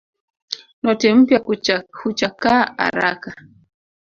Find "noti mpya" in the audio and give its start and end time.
0.83-1.39